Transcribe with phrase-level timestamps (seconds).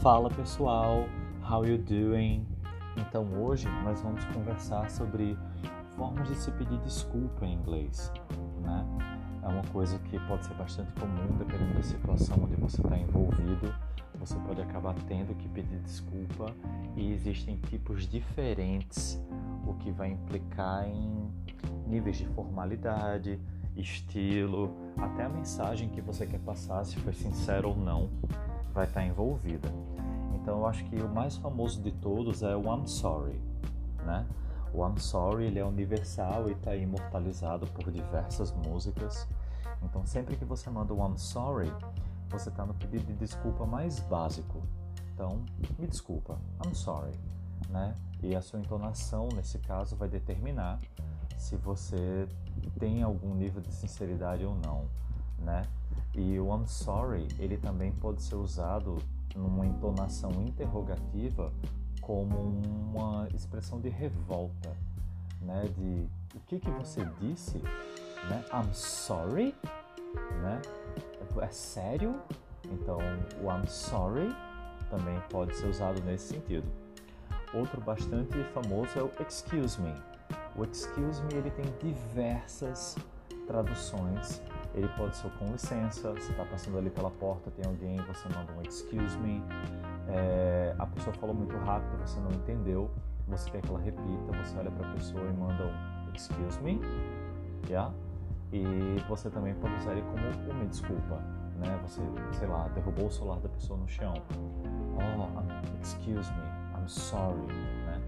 [0.00, 1.08] Fala pessoal,
[1.42, 2.46] how you doing?
[2.96, 5.36] Então hoje nós vamos conversar sobre
[5.96, 8.12] formas de se pedir desculpa em inglês,
[8.62, 8.86] né?
[9.42, 13.74] É uma coisa que pode ser bastante comum dependendo da situação onde você está envolvido.
[14.20, 16.54] Você pode acabar tendo que pedir desculpa
[16.94, 19.20] e existem tipos diferentes,
[19.66, 21.28] o que vai implicar em
[21.88, 23.40] níveis de formalidade,
[23.76, 28.08] estilo, até a mensagem que você quer passar, se foi sincero ou não
[28.72, 29.68] vai estar envolvida.
[30.34, 33.40] Então eu acho que o mais famoso de todos é o I'm Sorry,
[34.04, 34.26] né?
[34.72, 39.26] O I'm Sorry ele é universal e está imortalizado por diversas músicas.
[39.82, 41.72] Então sempre que você manda o I'm Sorry,
[42.30, 44.62] você está no pedido de desculpa mais básico.
[45.14, 45.42] Então
[45.78, 47.12] me desculpa, I'm sorry,
[47.70, 47.94] né?
[48.22, 50.78] E a sua entonação nesse caso vai determinar
[51.36, 52.28] se você
[52.78, 54.86] tem algum nível de sinceridade ou não,
[55.38, 55.62] né?
[56.14, 58.98] E o I'm sorry, ele também pode ser usado
[59.34, 61.52] numa entonação interrogativa
[62.00, 64.74] como uma expressão de revolta,
[65.40, 65.64] né?
[65.76, 67.58] De o que que você disse,
[68.28, 68.44] né?
[68.52, 69.54] I'm sorry,
[70.42, 70.60] né?
[71.40, 72.20] É sério?
[72.64, 72.98] Então,
[73.42, 74.34] o I'm sorry
[74.90, 76.66] também pode ser usado nesse sentido.
[77.54, 79.94] Outro bastante famoso é o excuse me.
[80.56, 82.96] O excuse me ele tem diversas
[83.46, 84.42] traduções
[84.74, 88.52] ele pode ser com licença, você está passando ali pela porta, tem alguém, você manda
[88.52, 89.42] um excuse me.
[90.08, 92.90] É, a pessoa falou muito rápido, você não entendeu,
[93.26, 96.80] você quer que ela repita, você olha para a pessoa e manda um excuse me,
[97.68, 97.92] yeah?
[98.52, 98.62] E
[99.08, 101.16] você também pode usar ele como uma desculpa,
[101.56, 101.78] né?
[101.82, 102.00] Você,
[102.32, 104.14] sei lá, derrubou o celular da pessoa no chão.
[104.96, 107.38] Oh, excuse me, I'm sorry,
[107.86, 108.00] né?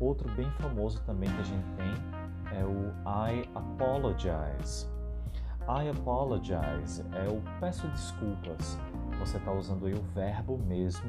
[0.00, 4.93] Outro bem famoso também que a gente tem é o I apologize.
[5.66, 8.78] I apologize é o peço desculpas.
[9.18, 11.08] Você está usando aí o verbo mesmo,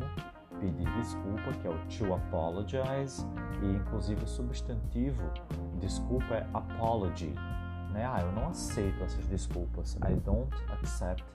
[0.62, 3.25] pedir desculpa, que é o to apologize,
[3.62, 5.22] e inclusive o substantivo
[5.81, 7.34] desculpa é apology.
[7.91, 8.06] Né?
[8.06, 9.97] Ah, eu não aceito essas desculpas.
[9.97, 11.25] I don't accept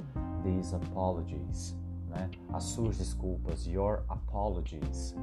[0.43, 1.77] these apologies.
[2.09, 2.31] Né?
[2.55, 5.15] As suas desculpas, your apologies.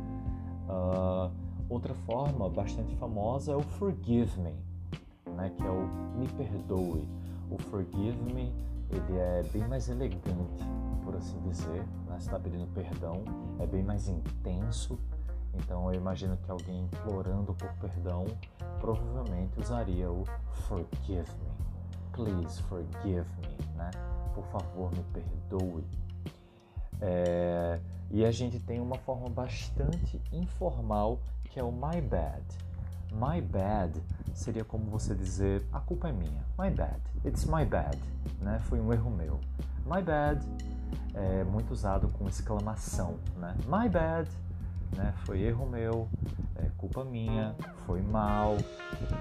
[0.70, 1.32] Uh,
[1.68, 4.56] outra forma bastante famosa é o forgive me,
[5.36, 5.50] né?
[5.50, 7.27] que é o me perdoe.
[7.50, 8.54] O Forgive Me
[8.90, 10.64] ele é bem mais elegante,
[11.04, 11.86] por assim dizer.
[12.08, 12.18] Né?
[12.18, 13.24] Está pedindo perdão,
[13.60, 14.98] é bem mais intenso.
[15.54, 18.26] Então eu imagino que alguém implorando por perdão
[18.80, 20.24] provavelmente usaria o
[20.68, 21.58] Forgive Me.
[22.12, 23.92] Please forgive me, né?
[24.34, 25.84] Por favor, me perdoe.
[27.02, 27.80] É...
[28.10, 32.44] E a gente tem uma forma bastante informal que é o My Bad.
[33.12, 34.02] My bad
[34.34, 36.46] seria como você dizer a culpa é minha.
[36.60, 37.00] My bad.
[37.26, 37.98] It's my bad.
[38.42, 38.60] Né?
[38.60, 39.40] Foi um erro meu.
[39.86, 40.46] My bad
[41.14, 43.18] é muito usado com exclamação.
[43.38, 43.56] Né?
[43.66, 44.30] My bad.
[44.96, 45.14] Né?
[45.26, 46.08] Foi erro meu.
[46.56, 47.56] É culpa minha.
[47.86, 48.58] Foi mal.